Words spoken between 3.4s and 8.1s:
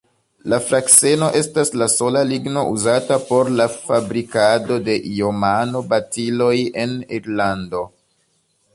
la fabrikado de iomano-batiloj en Irlando.